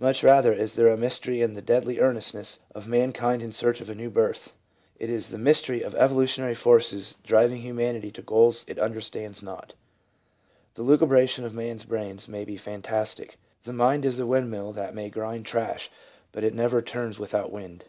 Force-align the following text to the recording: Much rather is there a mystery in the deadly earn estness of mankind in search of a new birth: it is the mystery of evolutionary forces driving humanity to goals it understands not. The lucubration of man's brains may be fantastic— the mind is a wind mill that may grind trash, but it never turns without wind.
Much 0.00 0.24
rather 0.24 0.52
is 0.52 0.74
there 0.74 0.88
a 0.88 0.96
mystery 0.96 1.40
in 1.40 1.54
the 1.54 1.62
deadly 1.62 2.00
earn 2.00 2.16
estness 2.16 2.58
of 2.74 2.88
mankind 2.88 3.40
in 3.40 3.52
search 3.52 3.80
of 3.80 3.88
a 3.88 3.94
new 3.94 4.10
birth: 4.10 4.54
it 4.98 5.08
is 5.08 5.28
the 5.28 5.38
mystery 5.38 5.82
of 5.84 5.94
evolutionary 5.94 6.52
forces 6.56 7.14
driving 7.22 7.60
humanity 7.62 8.10
to 8.10 8.22
goals 8.22 8.64
it 8.66 8.76
understands 8.80 9.40
not. 9.40 9.74
The 10.74 10.82
lucubration 10.82 11.44
of 11.44 11.54
man's 11.54 11.84
brains 11.84 12.26
may 12.26 12.44
be 12.44 12.56
fantastic— 12.56 13.36
the 13.62 13.72
mind 13.72 14.04
is 14.04 14.18
a 14.18 14.26
wind 14.26 14.50
mill 14.50 14.72
that 14.72 14.96
may 14.96 15.08
grind 15.08 15.46
trash, 15.46 15.92
but 16.32 16.42
it 16.42 16.54
never 16.54 16.82
turns 16.82 17.20
without 17.20 17.52
wind. 17.52 17.84